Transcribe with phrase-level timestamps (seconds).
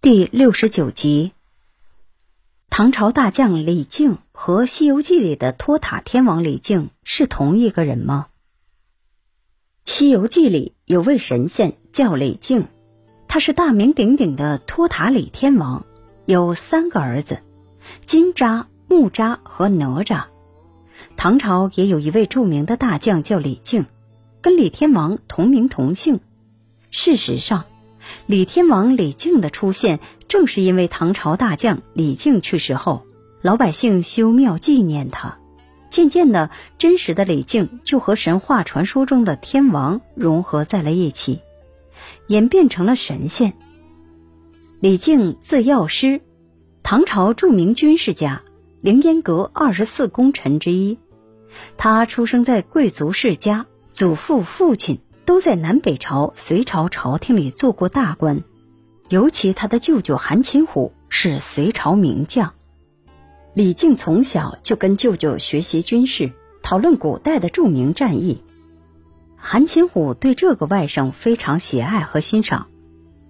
[0.00, 1.32] 第六十九集。
[2.70, 8.28] 唐朝大将李靖和《西游记》里的托塔天王李靖是同一个人吗？
[9.90, 12.68] 《西游记》里有位神仙叫李靖，
[13.26, 15.84] 他是大名鼎鼎的托塔李天王，
[16.26, 17.40] 有三个儿子：
[18.04, 20.26] 金吒、木吒和哪吒。
[21.16, 23.86] 唐朝也有一位著名的大将叫李靖，
[24.40, 26.20] 跟李天王同名同姓。
[26.88, 27.64] 事实上，
[28.26, 33.04] 李天王李靖的出现，正是因为唐朝大将李靖去世后，
[33.42, 35.38] 老百姓修庙纪念他，
[35.90, 41.40] 渐渐的，真实的李靖就和神话传说中的天王融合在了一起，
[42.26, 43.54] 演变成了神仙。
[44.80, 46.20] 李靖字药师，
[46.82, 48.42] 唐朝著名军事家，
[48.80, 50.98] 凌烟阁二十四功臣之一。
[51.76, 55.00] 他出生在贵族世家，祖父、父亲。
[55.28, 58.44] 都在南北朝、隋朝朝廷里做过大官，
[59.10, 62.54] 尤其他的舅舅韩擒虎是隋朝名将。
[63.52, 68.42] 李靖从小就跟舅舅学习军事，讨论古代的著名战役。
[69.36, 72.68] 韩擒虎对这个外甥非常喜爱和欣赏，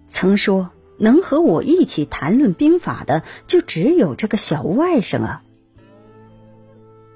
[0.06, 5.42] 曾说：“能和我一起谈论兵法的，就只有这个小外甥啊。”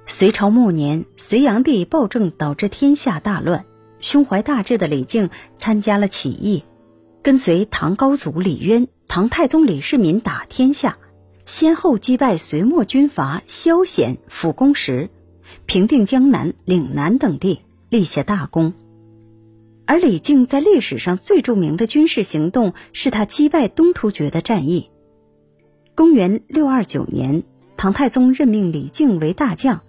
[0.06, 3.65] 隋朝末年，隋炀帝暴政导致天下大乱。
[4.03, 6.64] 胸怀大志的李靖参加了起义，
[7.22, 10.98] 跟随唐高祖李渊、唐太宗李世民打天下，
[11.47, 15.09] 先后击败隋末军阀萧显、傅公时，
[15.67, 18.75] 平定江南、岭南等地，立下大功。
[19.86, 24.91] 而李靖在历史上最著名的军事行动是他击败东突厥的战役。
[25.94, 27.44] 公元六二九年，
[27.77, 29.83] 唐太宗任命李靖为大将。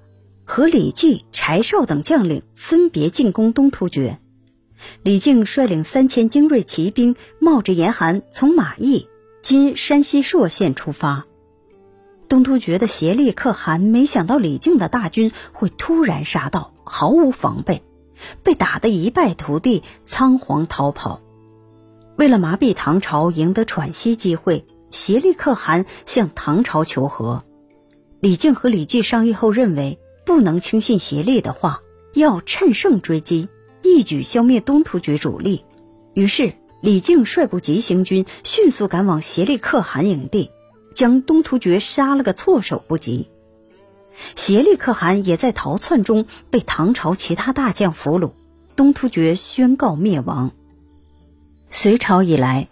[0.56, 4.20] 和李绩、柴绍等将领分别进攻东突厥。
[5.02, 9.08] 李靖率领三千精锐骑兵，冒着严寒从马邑
[9.42, 11.23] （今山西朔县）出发。
[12.30, 17.82] 东突厥的协力可汗没想到李靖的大军会突然杀到，毫无防备，
[18.44, 21.20] 被打得一败涂地，仓皇逃跑。
[22.16, 27.44] 为了麻痹唐朝，赢得喘息机会，协力可汗向唐朝求和。
[28.20, 29.98] 李靖和李绩商议后认为。
[30.26, 31.82] 不能轻信协力的话，
[32.14, 33.50] 要趁胜追击，
[33.82, 35.66] 一举消灭东突厥主力。
[36.14, 40.52] 于是，李靖率部急行军，迅速赶往协力可汗营地，
[40.94, 43.30] 将东突厥杀了个措手不及。
[44.36, 48.32] 协力可汗也在逃窜中被唐朝其他大将俘虏，
[48.76, 50.52] 东突厥宣告灭亡。
[51.70, 52.70] 隋朝以来，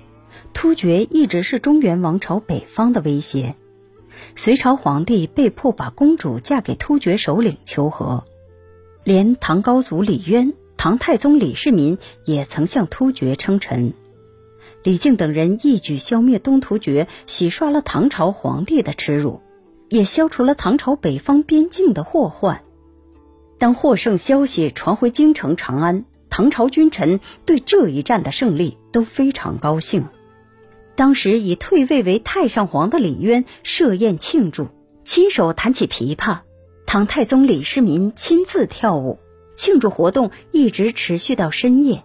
[0.54, 3.56] 突厥一直是中原王朝北方的威胁。
[4.36, 8.24] 隋朝皇帝被迫把公主嫁给突厥首领求和，
[9.04, 13.94] 连唐高祖李渊、唐太宗李世民也曾向突厥称臣。
[14.84, 19.42] 李靖等人一举消灭东突厥，洗刷了唐朝皇帝的耻辱，
[19.90, 22.64] 也消除了唐朝北方边境的祸患。
[23.60, 30.06] 当获胜消息传回京城长安，唐朝君臣对这一战的胜利都非常高兴。
[31.02, 34.68] 当时已退位为太上皇的李渊设宴庆祝，
[35.02, 36.42] 亲手弹起琵琶，
[36.86, 39.18] 唐太宗李世民亲自跳舞，
[39.56, 42.04] 庆祝活动一直持续到深夜。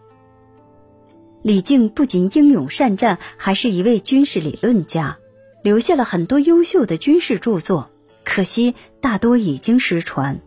[1.43, 5.19] 李靖不仅英勇善战，还是一位军事理论家，
[5.63, 7.91] 留下了很多优秀的军事著作，
[8.25, 10.41] 可惜大多已经失传。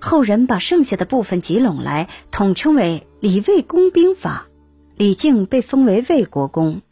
[0.00, 4.48] 后人把剩下的部分集拢来，统称为《李卫公兵法》，
[4.96, 6.82] 李靖被封为魏国公。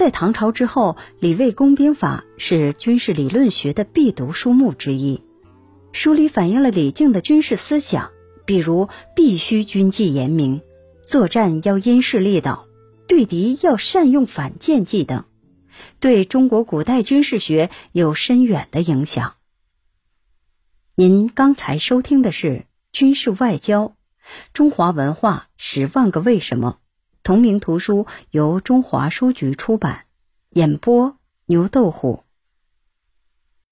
[0.00, 5.22] 在唐朝之后，《李卫公兵法》是军事理论学的必读书目之一。
[5.92, 8.10] 书里反映了李靖的军事思想，
[8.46, 10.62] 比如必须军纪严明，
[11.04, 12.66] 作战要因势利导，
[13.08, 15.26] 对敌要善用反间计等，
[15.98, 19.34] 对中国古代军事学有深远的影响。
[20.94, 22.48] 您刚才收听的是
[22.90, 23.94] 《军事外交：
[24.54, 26.78] 中华文化十万个为什么》。
[27.22, 30.04] 同名图书由中华书局出版，
[30.50, 32.24] 演播牛豆虎。